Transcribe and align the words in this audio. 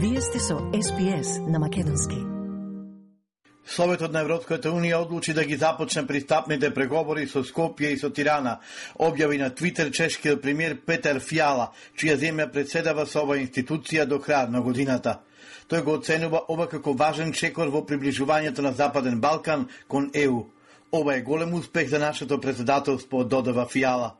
Вие 0.00 0.20
сте 0.20 0.38
со 0.38 0.58
СПС 0.82 1.38
на 1.48 1.58
Македонски. 1.58 2.16
Советот 3.66 4.12
на 4.12 4.20
Европската 4.20 4.70
Унија 4.70 5.00
одлучи 5.02 5.32
да 5.34 5.44
ги 5.44 5.56
започне 5.56 6.06
пристапните 6.06 6.70
преговори 6.74 7.26
со 7.26 7.42
Скопје 7.42 7.90
и 7.90 7.98
со 7.98 8.10
Тирана, 8.10 8.60
објави 8.94 9.40
на 9.42 9.48
Твитер 9.50 9.90
чешкиот 9.90 10.42
премиер 10.42 10.76
Петер 10.86 11.18
Фиала, 11.18 11.72
чија 11.98 12.14
земја 12.14 12.46
председава 12.52 13.06
со 13.06 13.24
оваа 13.26 13.42
институција 13.42 14.06
до 14.06 14.20
крајот 14.22 14.54
на 14.54 14.62
годината. 14.62 15.18
Тој 15.66 15.82
го 15.82 15.98
оценува 15.98 16.44
ова 16.48 16.68
како 16.68 16.94
важен 16.94 17.32
чекор 17.32 17.66
во 17.66 17.82
приближувањето 17.82 18.62
на 18.62 18.72
Западен 18.72 19.18
Балкан 19.20 19.66
кон 19.88 20.10
ЕУ. 20.14 20.46
Ова 20.92 21.16
е 21.16 21.26
голем 21.26 21.54
успех 21.54 21.88
за 21.88 21.98
нашето 21.98 22.40
председателство, 22.40 23.24
додава 23.24 23.66
Фиала. 23.66 24.14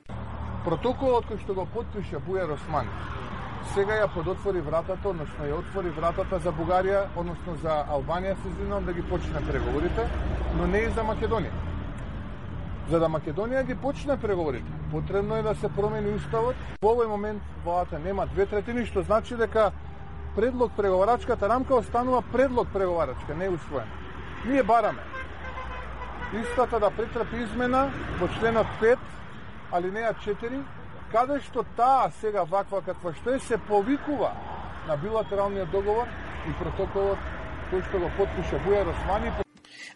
Протоколот 0.64 1.28
кој 1.28 1.44
што 1.44 1.54
го 1.54 1.68
подпиша 1.74 2.24
Бујар 2.24 2.54
Османи 2.54 3.15
сега 3.74 3.96
ја 4.00 4.08
подотвори 4.14 4.60
вратата, 4.60 5.08
односно 5.08 5.46
ја 5.46 5.58
отвори 5.58 5.90
вратата 5.96 6.38
за 6.38 6.52
Бугарија, 6.52 7.06
односно 7.16 7.56
за 7.62 7.84
Албанија, 7.90 8.34
се 8.42 8.48
извинувам 8.48 8.84
да 8.84 8.92
ги 8.92 9.02
почне 9.02 9.40
преговорите, 9.48 10.06
но 10.58 10.66
не 10.66 10.78
и 10.78 10.90
за 10.90 11.04
Македонија. 11.04 11.52
За 12.90 13.00
да 13.00 13.08
Македонија 13.08 13.64
ги 13.66 13.74
почне 13.74 14.16
преговорите, 14.16 14.78
потребно 14.90 15.36
е 15.36 15.42
да 15.42 15.54
се 15.54 15.68
промени 15.68 16.14
уставот. 16.14 16.54
Во 16.82 16.94
овој 16.94 17.08
момент 17.08 17.42
владата 17.64 17.98
нема 17.98 18.26
две 18.26 18.46
третини, 18.46 18.86
што 18.86 19.02
значи 19.02 19.36
дека 19.36 19.72
предлог 20.36 20.72
преговарачката 20.76 21.48
рамка 21.48 21.74
останува 21.74 22.22
предлог 22.32 22.68
преговарачка, 22.72 23.34
не 23.34 23.44
е 23.44 23.50
усвоена. 23.50 23.90
Ние 24.46 24.62
бараме 24.62 25.02
истата 26.34 26.80
да 26.80 26.90
претрпи 26.90 27.36
измена 27.36 27.90
во 28.20 28.28
членот 28.38 28.66
5, 28.80 28.98
алинеја 29.72 30.14
4, 30.24 30.62
каде 31.12 31.40
што 31.46 31.64
таа 31.76 32.10
сега 32.20 32.44
ваква 32.44 32.82
каква 32.82 33.14
што 33.14 33.34
е 33.34 33.40
се 33.40 33.58
повикува 33.58 34.32
на 34.88 34.96
билатералниот 34.96 35.70
договор 35.70 36.06
и 36.48 36.52
протоколот 36.60 37.18
кој 37.70 37.82
што 37.88 37.98
го 37.98 38.10
потпиша 38.18 38.62
Бујар 38.66 38.90
Османи 38.94 39.32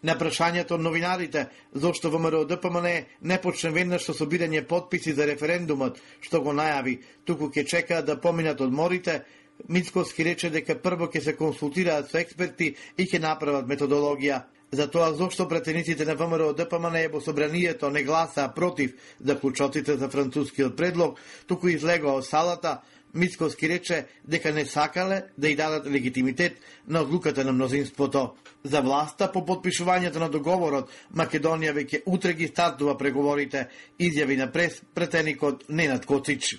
На 0.03 0.15
прашањето 0.17 0.79
од 0.79 0.81
новинарите 0.81 1.43
зошто 1.73 2.11
ВМРО 2.11 2.45
ДПМН 2.49 2.87
не 3.21 3.37
почне 3.43 3.71
веднаш 3.71 4.07
со 4.09 4.15
собирање 4.17 4.63
подписи 4.67 5.13
за 5.13 5.27
референдумот 5.29 6.01
што 6.21 6.41
го 6.41 6.55
најави, 6.57 7.01
туку 7.25 7.51
ќе 7.53 7.67
чекаат 7.67 8.07
да 8.07 8.17
поминат 8.21 8.61
од 8.61 8.73
морите, 8.73 9.25
Мицковски 9.69 10.25
рече 10.25 10.49
дека 10.51 10.79
прво 10.81 11.11
ќе 11.13 11.21
се 11.21 11.37
консултираат 11.37 12.09
со 12.09 12.19
експерти 12.19 12.75
и 12.97 13.05
ќе 13.05 13.21
направат 13.21 13.69
методологија 13.69 14.41
за 14.73 14.91
тоа 14.91 15.13
зошто 15.13 15.49
претениците 15.49 16.05
на 16.05 16.15
ВМРО 16.15 16.53
ДПМН 16.55 17.09
во 17.13 17.21
собранието 17.21 17.91
не 17.91 18.05
гласаа 18.05 18.55
против 18.55 18.95
да 19.21 19.35
заклучоците 19.35 19.97
за 19.97 20.09
францускиот 20.09 20.77
предлог, 20.77 21.19
туку 21.47 21.69
излегоа 21.69 22.19
од 22.19 22.27
салата, 22.27 22.81
Мицковски 23.15 23.69
рече 23.69 24.07
дека 24.25 24.53
не 24.53 24.65
сакале 24.65 25.25
да 25.37 25.49
ја 25.51 25.57
дадат 25.57 25.87
легитимитет 25.87 26.61
на 26.87 27.03
одлуката 27.03 27.45
на 27.45 27.53
мнозинството. 27.53 28.37
За 28.65 28.81
власта 28.81 29.33
по 29.33 29.43
подпишувањето 29.43 30.23
на 30.23 30.29
договорот, 30.31 30.91
Македонија 31.11 31.75
веќе 31.75 32.03
утре 32.07 32.35
ги 32.35 32.47
стартува 32.47 32.97
преговорите, 32.99 33.69
изјави 33.99 34.37
на 34.39 34.47
прес 34.53 34.83
претеникот 34.95 35.65
Ненад 35.69 36.07
Коцич. 36.07 36.57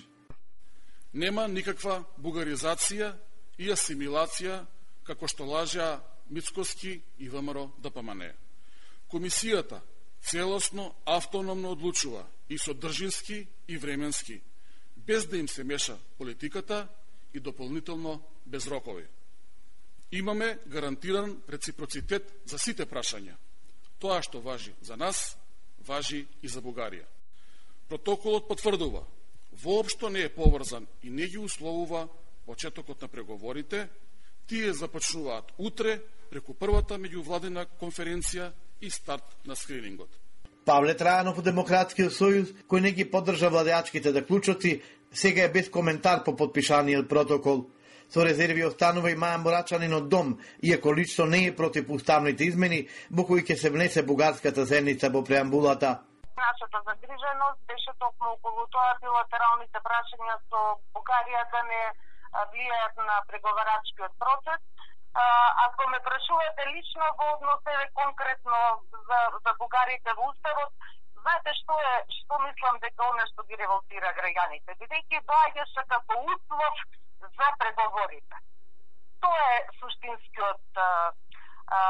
Нема 1.14 1.48
никаква 1.48 2.04
бугаризација 2.20 3.12
и 3.58 3.72
асимилација 3.72 4.66
како 5.04 5.28
што 5.28 5.44
лажа 5.44 6.00
Мицкоски 6.32 7.02
и 7.18 7.28
ВМРО 7.28 7.70
да 7.78 7.90
ДПМН. 7.90 8.32
Комисијата 9.08 9.80
целосно 10.24 10.94
автономно 11.04 11.70
одлучува 11.70 12.26
и 12.48 12.58
содржински 12.58 13.46
и 13.68 13.78
временски 13.78 14.40
без 14.96 15.26
да 15.26 15.36
им 15.36 15.48
се 15.48 15.64
меша 15.64 15.98
политиката 16.18 16.88
и 17.34 17.40
дополнително 17.40 18.22
без 18.46 18.66
рокови. 18.66 19.04
Имаме 20.12 20.58
гарантиран 20.66 21.42
реципроцитет 21.48 22.42
за 22.44 22.58
сите 22.58 22.86
прашања. 22.86 23.36
Тоа 23.98 24.22
што 24.22 24.40
важи 24.40 24.74
за 24.82 24.96
нас, 24.96 25.36
важи 25.84 26.26
и 26.42 26.48
за 26.48 26.60
Бугарија. 26.60 27.04
Протоколот 27.88 28.48
потврдува, 28.48 29.04
воопшто 29.52 30.08
не 30.08 30.24
е 30.24 30.32
поврзан 30.32 30.86
и 31.02 31.10
не 31.10 31.28
ги 31.28 31.38
условува 31.38 32.08
почетокот 32.46 33.02
на 33.02 33.08
преговорите, 33.08 33.88
тие 34.46 34.72
започнуваат 34.72 35.52
утре 35.58 36.00
преку 36.30 36.54
првата 36.54 36.96
меѓувладена 36.98 37.66
конференција 37.80 38.52
и 38.80 38.90
старт 38.90 39.36
на 39.46 39.56
скринингот. 39.56 40.10
Павле 40.64 40.94
Трајанов 40.94 41.38
од 41.42 41.46
Демократскиот 41.50 42.14
сојуз, 42.14 42.52
кој 42.70 42.80
не 42.86 42.92
ги 42.96 43.04
поддржа 43.10 43.50
владеачките 43.50 44.12
да 44.12 44.22
клучоци, 44.24 44.80
сега 45.12 45.44
е 45.44 45.52
без 45.52 45.68
коментар 45.70 46.22
по 46.24 46.36
подпишаниот 46.36 47.08
протокол. 47.08 47.66
Со 48.12 48.24
резерви 48.24 48.64
останува 48.64 49.10
и 49.10 49.16
Маја 49.16 49.40
Морачанин 49.42 49.94
од 49.96 50.08
дом, 50.08 50.38
иако 50.62 50.94
лично 50.94 51.26
не 51.26 51.46
е 51.46 51.56
против 51.56 51.90
уставните 51.90 52.44
измени, 52.44 52.86
во 53.10 53.24
кои 53.24 53.42
ќе 53.42 53.56
се 53.56 53.70
внесе 53.70 54.02
бугарската 54.02 54.64
земница 54.64 55.08
во 55.10 55.24
преамбулата. 55.24 56.00
Нашата 56.36 56.78
загриженост 56.88 57.60
беше 57.68 57.92
токму 57.98 58.36
околу 58.36 58.66
тоа 58.74 58.92
билатералните 59.00 59.80
прашања 59.88 60.36
со 60.48 60.60
Бугарија 60.94 61.44
да 61.54 61.62
не 61.70 61.82
влијаат 62.32 62.96
на 62.96 63.22
преговарачкиот 63.28 64.18
процес, 64.18 64.62
А, 65.14 65.24
ако 65.66 65.90
ме 65.90 66.00
прашувате 66.00 66.62
лично 66.74 67.04
во 67.18 67.24
однос 67.34 67.60
еве 67.66 67.86
конкретно 67.94 68.58
за, 69.08 69.20
за 69.44 69.52
бугарите 69.58 70.12
во 70.16 70.28
Уставот, 70.30 70.72
знаете 71.20 71.52
што 71.60 71.76
е, 71.88 71.92
што 72.18 72.38
мислам 72.44 72.78
дека 72.84 73.08
оно 73.08 73.26
што 73.32 73.44
ги 73.50 73.58
револтира 73.60 74.12
граѓаните, 74.18 74.78
бидејќи 74.80 75.20
доаѓаше 75.28 75.84
како 75.92 76.16
услов 76.32 76.80
за 77.20 77.48
преговорите. 77.60 78.40
Тоа 79.20 79.44
е 79.58 79.60
суштинскиот 79.80 80.80
а, 80.86 80.88
а, 81.76 81.80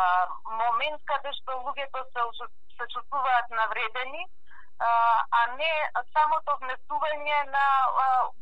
момент 0.59 1.07
каде 1.07 1.33
што 1.39 1.63
луѓето 1.63 2.03
се, 2.11 2.51
се 2.75 2.91
чувствуваат 2.97 3.55
навредени, 3.63 4.27
а 4.83 5.41
не 5.59 5.73
самото 6.15 6.57
внесување 6.63 7.39
на 7.53 7.67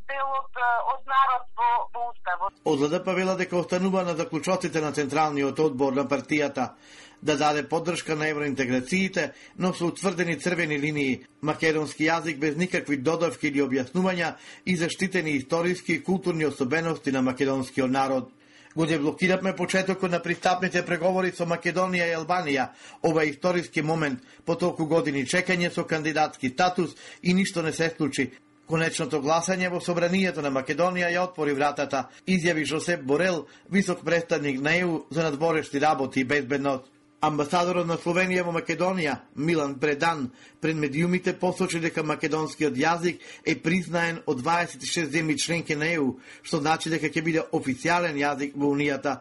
дел 0.09 0.31
од, 0.39 0.63
од 0.95 1.13
народ 1.13 1.45
во, 1.59 1.71
во 1.95 2.07
Уставот. 2.11 2.57
Од 2.65 2.87
ЛДП 2.87 3.15
вела 3.19 3.37
дека 3.37 3.59
останува 3.61 4.05
на 4.05 4.17
заклучоците 4.17 4.81
на 4.81 4.93
Централниот 4.93 5.61
одбор 5.61 5.93
на 5.93 6.07
партијата 6.09 6.73
да 7.23 7.37
даде 7.37 7.69
поддршка 7.69 8.17
на 8.17 8.29
евроинтеграциите, 8.29 9.33
но 9.59 9.75
со 9.75 9.87
утврдени 9.87 10.39
црвени 10.41 10.79
линии, 10.79 11.27
македонски 11.43 12.09
јазик 12.09 12.39
без 12.41 12.57
никакви 12.57 12.97
додавки 12.97 13.49
или 13.49 13.61
објаснувања 13.61 14.35
и 14.65 14.77
заштитени 14.77 15.37
историски 15.37 15.93
и 15.95 16.03
културни 16.05 16.47
особености 16.47 17.13
на 17.13 17.23
македонскиот 17.23 17.91
народ 17.91 18.33
го 18.77 18.87
деблокиравме 18.87 19.57
почетокот 19.57 20.11
на 20.11 20.23
пристапните 20.23 20.85
преговори 20.87 21.33
со 21.35 21.47
Македонија 21.47 22.07
и 22.11 22.15
Албанија, 22.15 22.69
ова 23.03 23.25
историски 23.25 23.83
момент 23.83 24.21
по 24.47 24.55
толку 24.55 24.87
години 24.87 25.27
чекање 25.27 25.71
со 25.71 25.85
кандидатски 25.85 26.49
статус 26.49 26.95
и 27.23 27.35
ништо 27.35 27.63
не 27.63 27.73
се 27.73 27.91
случи. 27.97 28.31
Конечното 28.71 29.19
гласање 29.19 29.71
во 29.71 29.81
собранието 29.83 30.43
на 30.43 30.51
Македонија 30.55 31.11
ја 31.11 31.27
отвори 31.27 31.53
вратата, 31.53 32.07
изјави 32.27 32.65
Жосеп 32.65 33.03
Борел, 33.03 33.47
висок 33.71 34.05
представник 34.05 34.61
на 34.61 34.77
ЕУ 34.77 35.07
за 35.11 35.23
надворешни 35.23 35.81
работи 35.81 36.21
и 36.21 36.25
безбедност. 36.25 37.00
Амбасадорот 37.21 37.85
на 37.85 37.99
Словенија 38.01 38.47
во 38.47 38.53
Македонија, 38.57 39.19
Милан 39.37 39.75
Предан, 39.81 40.31
пред 40.61 40.79
медиумите 40.81 41.35
посочи 41.37 41.77
дека 41.81 42.01
македонскиот 42.03 42.79
јазик 42.81 43.21
е 43.45 43.59
признаен 43.61 44.23
од 44.25 44.41
26 44.41 45.11
земји 45.13 45.37
членки 45.37 45.77
на 45.77 45.91
ЕУ, 45.93 46.15
што 46.41 46.63
значи 46.65 46.89
дека 46.89 47.13
ќе 47.13 47.23
биде 47.27 47.45
официјален 47.53 48.17
јазик 48.17 48.57
во 48.57 48.73
Унијата. 48.73 49.19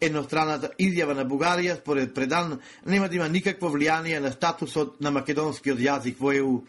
Едностраната 0.00 0.72
изјава 0.80 1.12
на 1.14 1.26
Бугарија, 1.28 1.76
според 1.76 2.14
Предан, 2.14 2.56
нема 2.86 3.08
да 3.08 3.16
има 3.16 3.28
никакво 3.28 3.68
влијание 3.68 4.18
на 4.20 4.32
статусот 4.32 5.00
на 5.00 5.10
македонскиот 5.10 5.78
јазик 5.78 6.16
во 6.18 6.32
ЕУ. 6.32 6.62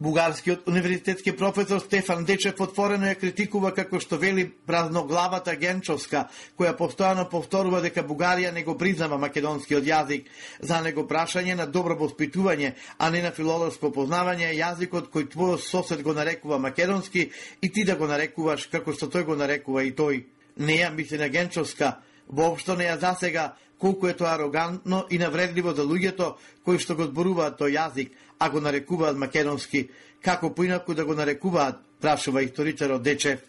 Бугарскиот 0.00 0.68
универзитетски 0.68 1.36
професор 1.36 1.80
Стефан 1.80 2.24
Дечев 2.24 2.60
отворено 2.62 3.08
ја 3.10 3.16
критикува 3.18 3.72
како 3.74 3.98
што 3.98 4.14
вели 4.22 4.44
празноглавата 4.46 5.56
Генчовска, 5.58 6.28
која 6.54 6.76
постојано 6.78 7.24
повторува 7.26 7.80
дека 7.82 8.04
Бугарија 8.06 8.52
не 8.54 8.62
го 8.62 8.76
признава 8.78 9.18
македонскиот 9.18 9.82
јазик. 9.82 10.30
За 10.62 10.78
него 10.86 11.02
прашање 11.02 11.56
на 11.58 11.66
добро 11.66 11.98
воспитување, 11.98 12.76
а 12.98 13.10
не 13.10 13.24
на 13.26 13.34
филолошко 13.34 13.90
познавање 13.90 14.54
јазикот 14.54 15.10
кој 15.10 15.32
твојот 15.34 15.66
сосед 15.66 16.06
го 16.06 16.14
нарекува 16.14 16.62
македонски 16.62 17.30
и 17.60 17.72
ти 17.72 17.84
да 17.84 17.96
го 17.96 18.06
нарекуваш 18.06 18.70
како 18.70 18.94
што 18.94 19.10
тој 19.10 19.26
го 19.26 19.34
нарекува 19.34 19.82
и 19.82 19.90
тој. 19.90 20.22
Неја 20.62 20.94
мисли 20.94 21.18
на 21.18 21.26
Генчовска, 21.28 21.96
воопшто 22.28 22.78
не 22.78 22.86
ја 22.86 23.00
засега 23.00 23.56
колку 23.78 24.06
е 24.06 24.14
тоа 24.14 24.34
арогантно 24.34 25.06
и 25.10 25.18
навредливо 25.18 25.72
за 25.72 25.82
луѓето 25.82 26.34
кои 26.64 26.78
што 26.78 26.94
го 26.98 27.06
зборуваат 27.06 27.58
тој 27.58 27.74
јазик, 27.78 28.10
а 28.38 28.50
го 28.50 28.60
нарекуваат 28.60 29.16
македонски, 29.16 29.88
како 30.22 30.54
поинаку 30.54 30.94
да 30.94 31.04
го 31.04 31.14
нарекуваат, 31.14 31.76
прашува 32.00 32.42
историчарот 32.42 33.02
Дечев. 33.02 33.40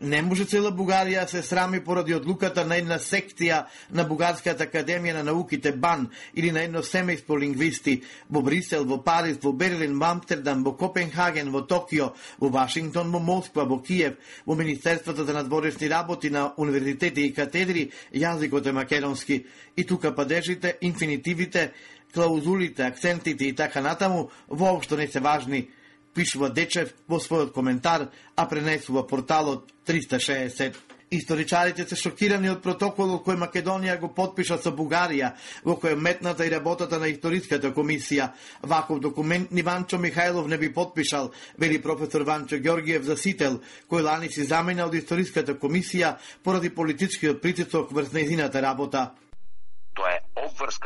Не 0.00 0.18
може 0.22 0.44
цела 0.44 0.68
Бугарија 0.76 1.24
се 1.24 1.40
срами 1.42 1.78
поради 1.80 2.12
одлуката 2.14 2.66
на 2.68 2.76
една 2.76 2.98
сектија 3.00 3.62
на 3.96 4.04
Бугарската 4.04 4.66
академија 4.66 5.14
на 5.16 5.22
науките 5.24 5.72
БАН 5.72 6.10
или 6.34 6.50
на 6.52 6.64
едно 6.68 6.82
семејство 6.84 7.38
лингвисти 7.40 8.02
во 8.28 8.42
Брисел, 8.42 8.84
во 8.84 8.98
Париз, 9.02 9.38
во 9.42 9.52
Берлин, 9.52 9.96
во 9.98 10.10
Амстердам, 10.10 10.64
во 10.64 10.74
Копенхаген, 10.76 11.48
во 11.50 11.62
Токио, 11.62 12.12
во 12.38 12.48
Вашингтон, 12.52 13.10
во 13.10 13.20
Москва, 13.20 13.64
во 13.64 13.80
Киев, 13.80 14.20
во 14.44 14.54
Министерството 14.54 15.24
за 15.24 15.32
надворешни 15.32 15.88
работи 15.88 16.28
на 16.30 16.52
универзитети 16.56 17.24
и 17.24 17.32
катедри, 17.32 17.90
јазикот 18.12 18.66
е 18.68 18.72
македонски. 18.72 19.46
И 19.76 19.84
тука 19.84 20.14
падежите, 20.14 20.76
инфинитивите, 20.80 21.72
клаузулите, 22.14 22.82
акцентите 22.82 23.44
и 23.44 23.54
така 23.54 23.80
натаму 23.80 24.28
воопшто 24.48 24.96
не 24.96 25.06
се 25.08 25.20
важни, 25.20 25.68
пишува 26.14 26.50
Дечев 26.50 26.94
во 27.08 27.20
својот 27.20 27.52
коментар, 27.52 28.08
а 28.36 28.48
пренесува 28.48 29.06
порталот 29.06 29.72
360. 29.86 30.74
Историчарите 31.10 31.84
се 31.86 31.94
шокирани 31.94 32.48
од 32.50 32.64
протоколот 32.64 33.22
кој 33.22 33.36
Македонија 33.38 33.94
го 34.00 34.08
подпиша 34.14 34.56
со 34.58 34.72
Бугарија, 34.74 35.34
во 35.62 35.76
кој 35.78 35.94
е 35.94 36.00
метната 36.02 36.46
и 36.46 36.50
работата 36.50 36.98
на 36.98 37.06
историската 37.06 37.70
комисија. 37.76 38.32
Ваков 38.62 38.98
документ 39.00 39.52
ни 39.52 39.62
Ванчо 39.62 40.00
Михајлов 40.02 40.48
не 40.48 40.58
би 40.58 40.72
подпишал, 40.72 41.30
вели 41.58 41.78
професор 41.82 42.26
Ванчо 42.26 42.58
Георгиев 42.58 43.04
за 43.04 43.16
Сител, 43.16 43.60
кој 43.88 44.02
лани 44.02 44.32
си 44.32 44.42
замена 44.42 44.88
од 44.88 44.98
историската 44.98 45.54
комисија 45.54 46.16
поради 46.42 46.74
политичкиот 46.74 47.40
притисок 47.42 47.92
врз 47.92 48.10
нејзината 48.10 48.62
работа 48.62 49.12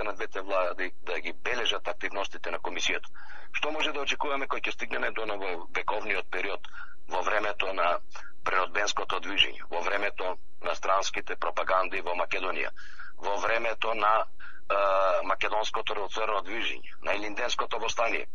обврска 0.00 0.04
на 0.04 0.12
двете 0.14 0.40
влади 0.40 0.92
да 1.02 1.20
ги 1.20 1.32
бележат 1.32 1.88
активностите 1.88 2.50
на 2.50 2.58
комисијата. 2.58 3.08
Што 3.52 3.70
може 3.70 3.92
да 3.92 4.00
очекуваме 4.00 4.46
кој 4.46 4.60
ќе 4.64 4.72
стигнеме 4.72 5.10
до 5.10 5.26
вековниот 5.76 6.30
период 6.30 6.60
во 7.08 7.22
времето 7.22 7.72
на 7.74 7.98
преродбенското 8.44 9.20
движење, 9.20 9.60
во 9.70 9.80
времето 9.82 10.38
на 10.62 10.74
странските 10.74 11.36
пропаганди 11.36 12.00
во 12.00 12.14
Македонија, 12.14 12.70
во 13.18 13.36
времето 13.36 13.94
на 13.94 14.14
е, 14.20 14.24
македонското 15.24 15.94
револуционно 15.94 16.40
движење, 16.42 16.94
на 17.02 17.14
Илинденското 17.14 17.78
востание. 17.78 18.26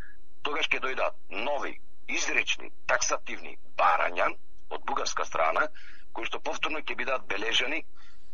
Тогаш 0.44 0.70
ќе 0.70 0.80
дојдат 0.80 1.16
нови, 1.30 1.80
изречни, 2.08 2.70
таксативни 2.88 3.58
барања 3.78 4.30
од 4.70 4.86
бугарска 4.86 5.26
страна, 5.26 5.68
кои 6.14 6.26
што 6.26 6.40
повторно 6.40 6.80
ќе 6.80 6.96
бидат 6.96 7.26
бележани 7.26 7.86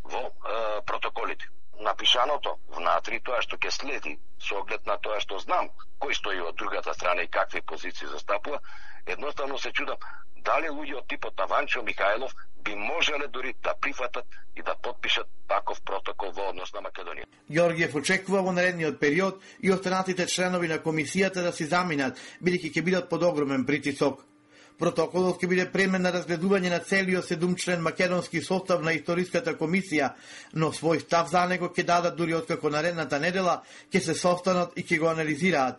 во 0.03 0.27
е, 0.27 0.81
протоколите 0.85 1.47
напишаното 1.79 2.57
внатри 2.75 3.19
тоа 3.25 3.41
што 3.41 3.57
ќе 3.57 3.71
следи 3.71 4.17
со 4.39 4.59
оглед 4.61 4.85
на 4.85 4.97
тоа 4.97 5.19
што 5.19 5.39
знам 5.39 5.69
кој 6.01 6.13
стои 6.17 6.41
од 6.41 6.55
другата 6.55 6.93
страна 6.93 7.23
и 7.23 7.27
какви 7.27 7.61
позиции 7.61 8.07
застапува, 8.07 8.59
едноставно 9.05 9.57
се 9.57 9.71
чудам 9.71 9.97
дали 10.45 10.69
луѓе 10.69 10.97
од 11.01 11.07
типот 11.07 11.37
на 11.37 11.45
Ванчо 11.45 11.83
Михајлов 11.85 12.33
би 12.65 12.75
можеле 12.75 13.27
дури 13.27 13.53
да 13.63 13.73
прифатат 13.81 14.25
и 14.55 14.61
да 14.61 14.75
подпишат 14.75 15.27
таков 15.47 15.81
протокол 15.81 16.31
во 16.31 16.49
однос 16.49 16.73
на 16.73 16.81
Македонија. 16.81 17.25
Георгиев 17.49 17.95
очекува 17.95 18.41
во 18.41 18.51
наредниот 18.51 18.99
период 18.99 19.41
и 19.59 19.71
останатите 19.71 20.27
членови 20.27 20.67
на 20.67 20.79
комисијата 20.79 21.41
да 21.41 21.51
се 21.51 21.65
заминат, 21.65 22.17
бидејќи 22.41 22.73
ќе 22.73 22.83
бидат 22.83 23.09
под 23.09 23.23
огромен 23.23 23.65
притисок. 23.65 24.25
Протоколот 24.81 25.37
ќе 25.37 25.45
биде 25.45 25.67
премен 25.69 26.01
на 26.01 26.09
разгледување 26.15 26.71
на 26.73 26.79
целиот 26.81 27.27
седумчлен 27.27 27.83
македонски 27.85 28.39
состав 28.41 28.79
на 28.81 28.95
историската 28.97 29.53
комисија, 29.59 30.07
но 30.57 30.71
свој 30.73 31.03
став 31.03 31.29
за 31.29 31.43
него 31.51 31.69
ќе 31.69 31.85
дадат 31.85 32.15
дури 32.17 32.33
откако 32.33 32.71
наредната 32.73 33.19
недела 33.21 33.59
ќе 33.93 34.01
се 34.01 34.15
состанат 34.17 34.73
и 34.75 34.81
ќе 34.81 34.97
го 35.03 35.11
анализираат, 35.11 35.77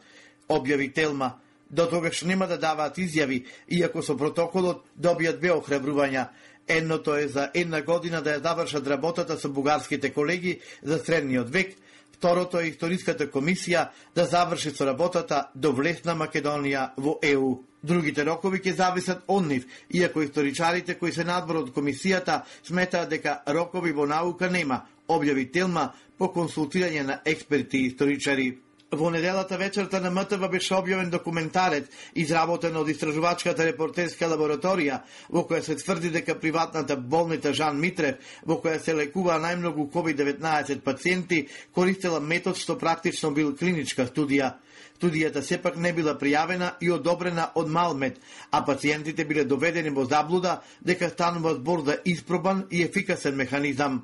објави 0.49 0.92
Телма. 0.94 1.32
До 1.71 1.88
тогаш 1.90 2.23
нема 2.23 2.47
да 2.47 2.61
даваат 2.62 3.00
изјави, 3.02 3.40
иако 3.68 4.02
со 4.06 4.14
протоколот 4.14 4.87
добијат 4.94 5.40
две 5.40 5.50
охрабрувања. 5.56 6.28
Едното 6.68 7.16
е 7.16 7.26
за 7.26 7.49
една 7.54 7.82
година 7.82 8.23
да 8.23 8.37
ја 8.37 8.42
завршат 8.42 8.87
работата 8.87 9.38
со 9.38 9.49
бугарските 9.49 10.12
колеги 10.12 10.61
за 10.82 10.99
средниот 10.99 11.50
век, 11.50 11.75
второто 12.12 12.61
е 12.61 12.71
историската 12.71 13.26
комисија 13.26 13.88
да 14.14 14.30
заврши 14.30 14.71
со 14.71 14.87
работата 14.87 15.49
до 15.54 15.73
влесна 15.73 16.14
Македонија 16.14 16.90
во 16.97 17.18
ЕУ. 17.23 17.72
Другите 17.83 18.25
рокови 18.25 18.61
ќе 18.62 18.77
зависат 18.79 19.25
од 19.27 19.47
нив, 19.47 19.65
иако 19.91 20.23
историчарите 20.23 20.95
кои 20.95 21.12
се 21.12 21.25
надвор 21.25 21.65
од 21.65 21.73
комисијата 21.75 22.43
сметаат 22.62 23.11
дека 23.11 23.41
рокови 23.47 23.93
во 23.93 24.07
наука 24.07 24.51
нема, 24.51 24.85
објави 25.09 25.49
Телма 25.53 25.89
по 26.19 26.29
консултирање 26.31 27.03
на 27.03 27.19
експерти 27.27 27.79
и 27.83 27.91
историчари. 27.91 28.53
Во 28.92 29.11
неделата 29.11 29.56
вечерта 29.56 30.00
на 30.04 30.11
МТВ 30.12 30.49
беше 30.52 30.75
објавен 30.76 31.08
документарет 31.08 31.87
изработен 32.14 32.75
од 32.76 32.90
истражувачката 32.92 33.64
репортерска 33.64 34.28
лабораторија 34.28 34.99
во 35.32 35.46
која 35.49 35.64
се 35.64 35.78
тврди 35.80 36.11
дека 36.12 36.37
приватната 36.37 36.99
болница 37.14 37.54
Жан 37.56 37.80
Митрев 37.80 38.20
во 38.44 38.58
која 38.61 38.82
се 38.84 38.92
лекува 38.92 39.38
најмногу 39.40 39.88
COVID-19 39.96 40.84
пациенти 40.84 41.46
користела 41.72 42.20
метод 42.20 42.61
што 42.61 42.76
практично 42.76 43.32
бил 43.32 43.56
клиничка 43.56 44.04
студија. 44.12 44.58
Студијата 45.00 45.40
сепак 45.40 45.80
не 45.80 45.94
била 45.96 46.12
пријавена 46.12 46.75
и 46.80 46.92
одобрена 46.92 47.49
од 47.54 47.72
Малмет, 47.72 48.20
а 48.50 48.61
пациентите 48.61 49.25
биле 49.25 49.49
доведени 49.49 49.88
во 49.88 50.04
заблуда 50.04 50.61
дека 50.84 51.08
станува 51.08 51.54
збор 51.54 51.87
за 51.88 51.96
испробан 52.04 52.66
и 52.70 52.84
ефикасен 52.84 53.37
механизам. 53.37 54.02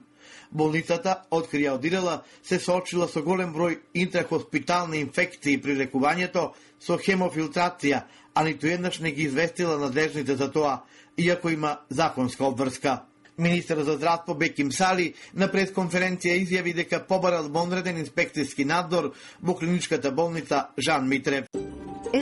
Болницата, 0.50 1.24
открија 1.30 1.74
одирела, 1.76 2.22
се 2.42 2.58
соочила 2.58 3.08
со 3.08 3.22
голем 3.22 3.52
број 3.54 3.78
интрахоспитални 3.94 5.00
инфекции 5.04 5.60
при 5.60 5.76
лекувањето 5.76 6.52
со 6.80 6.96
хемофилтрација, 6.96 8.02
а 8.34 8.44
ниту 8.44 8.66
еднаш 8.66 9.00
не 9.00 9.12
ги 9.12 9.22
известила 9.28 9.78
надлежните 9.78 10.36
за 10.36 10.50
тоа, 10.52 10.82
иако 11.16 11.50
има 11.50 11.78
законска 11.90 12.44
обврска. 12.44 13.02
Министер 13.38 13.82
за 13.82 13.92
здравство 13.92 14.34
Беким 14.34 14.72
Сали 14.72 15.12
на 15.34 15.46
пресконференција 15.46 16.40
изјави 16.42 16.74
дека 16.74 17.04
побарал 17.06 17.46
вонреден 17.54 18.00
инспекцијски 18.02 18.64
надзор 18.66 19.12
во 19.42 19.54
клиничката 19.54 20.10
болница 20.10 20.68
Жан 20.78 21.08
Митрев. 21.08 21.46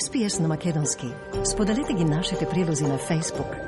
СПС 0.01 0.39
на 0.39 0.49
Македонски. 0.49 1.07
Споделете 1.45 1.95
ги 1.95 2.05
нашите 2.05 2.49
прилози 2.49 2.85
на 2.85 2.99
Facebook, 2.99 3.66